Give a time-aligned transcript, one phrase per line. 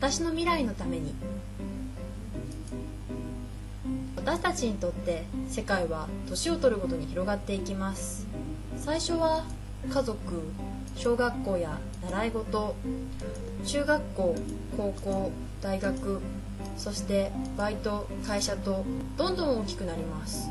[0.00, 1.12] 私の未来のために。
[4.14, 8.24] 私たちにとって世界は年を取るごとに広がっていきます。
[8.76, 9.44] 最初は
[9.92, 10.18] 家族
[10.94, 12.76] 小学校や習い事
[13.66, 14.36] 中学校
[14.76, 16.20] 高校大学
[16.76, 18.84] そしてバイト会社と
[19.16, 20.48] どんどん大きくなります。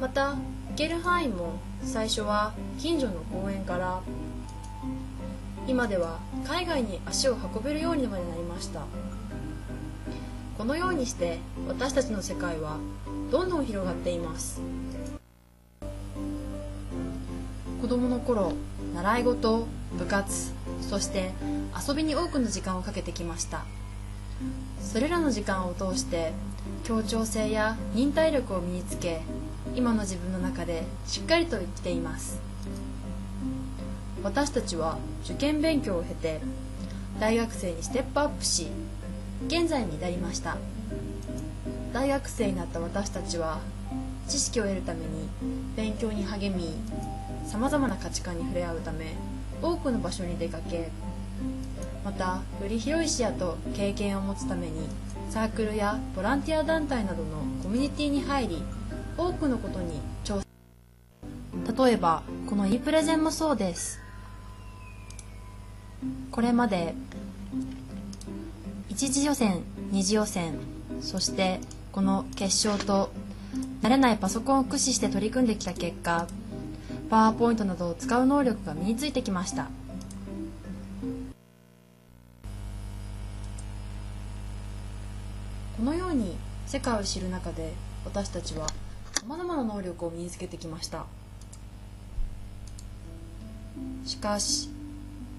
[0.00, 0.38] また行
[0.74, 4.00] ける範囲も最初は近所の公園から。
[5.68, 8.82] 今では海外に足を運べるようにまでなりました。
[10.56, 11.38] このようにして
[11.68, 12.78] 私たちの世界は
[13.30, 14.60] どんどん広がっています。
[17.80, 18.52] 子供の頃
[18.94, 19.66] 習い事
[19.98, 21.32] 部活そして
[21.88, 23.64] 遊びに多くの時間をかけてきました。
[24.80, 26.32] それらの時間を通して
[26.84, 29.22] 協調性や忍耐力を身につけ
[29.74, 32.40] 今の自分の中でしっかりと生きています。
[34.22, 36.40] 私たちは受験勉強を経て
[37.20, 38.68] 大学生にステップアップし
[39.46, 40.56] 現在に至りました。
[41.92, 43.60] 大学生になった私たちは
[44.28, 45.06] 知識を得るために
[45.76, 46.74] 勉強に励み
[47.46, 49.14] さまざまな価値観に触れ合うため
[49.62, 50.90] 多くの場所に出かけ
[52.04, 54.88] またより広い視野と経験を持つために
[55.30, 58.62] サークルやボランティア団体などのコミュニティに入り
[59.16, 61.86] 多くのことに挑戦。
[61.86, 64.05] 例えばこの e プレゼンもそうです。
[66.30, 66.94] これまで
[68.88, 70.54] 一次予選二次予選
[71.00, 71.60] そして
[71.92, 73.10] この決勝と
[73.82, 76.26] 慣れないパソコンを駆使して取り組んできた結果
[77.08, 79.68] パワーポイントなどを使う能力が身についてきました。
[85.76, 87.72] このように世界を知る中で
[88.04, 88.74] 私たちはさ
[89.28, 91.06] まざまな能力を身につけてきました。
[94.04, 94.70] しかし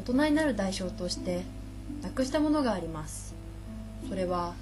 [0.00, 1.42] 大人になる代償として
[2.00, 3.34] なくしたものがあります。
[4.08, 4.54] それは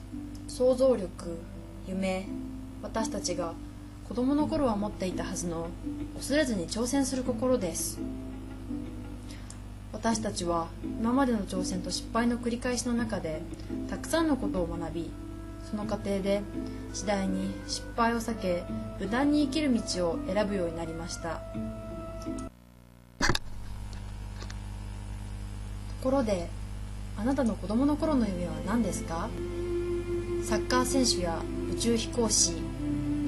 [0.49, 1.39] 想像力
[1.87, 2.27] 夢
[2.83, 3.55] 私たちが
[4.09, 5.69] 子供の頃は持っていたはずの
[6.17, 8.01] 恐れずに挑戦する心です。
[9.93, 13.41] 私たちは今までの挑戦と失敗の繰り返しの中で
[13.89, 15.11] たくさんのことを学び
[15.71, 16.43] その過程で
[16.93, 18.65] 次第に失敗を避け
[18.99, 21.43] 無難に生きる道を選ぶようになりました。
[26.09, 26.49] ころで
[27.19, 29.29] あなたの子供の頃の夢は何ですか？
[30.43, 32.55] サッカー選手や宇宙飛行士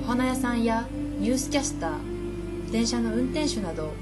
[0.02, 0.88] お花屋さんや
[1.18, 3.92] ニュースキャスター電車の運転手など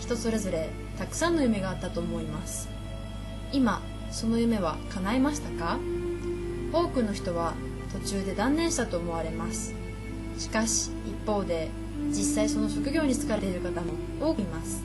[0.00, 2.70] 人それぞれたくさんの夢があったと思います。
[3.52, 5.78] 今その夢は叶いましたか？
[6.72, 7.52] 多くの人は
[7.92, 9.74] 途中で断念したと思われます。
[10.38, 11.68] しかし一方で
[12.08, 14.82] 実際その職業に就かれている方も多くいます。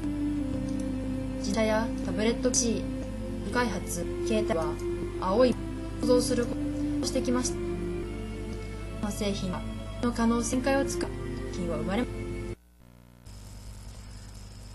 [1.38, 2.84] 自動やタブレット PC
[3.52, 4.66] 開発携帯は
[5.22, 5.54] 青い
[6.02, 9.12] 想像することをしてきました。
[9.12, 9.62] 製品は
[10.02, 11.10] の可能性を使う
[11.54, 12.06] 金は生まれ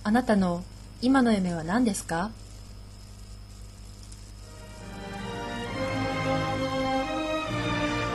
[0.04, 0.62] あなたの
[1.02, 2.30] 今の夢は何ですか？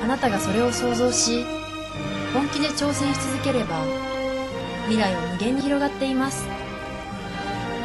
[0.04, 1.44] あなたがそれを想像し
[2.34, 3.84] 本気で挑戦し続ければ
[4.86, 6.46] 未来は無限に広がっています。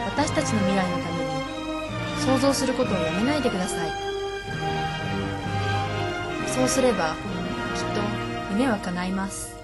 [0.04, 1.15] 私たちの未来のため
[2.26, 3.90] 想像することをやめないでください。
[6.48, 8.00] そうすればきっと
[8.50, 9.55] 夢は叶います。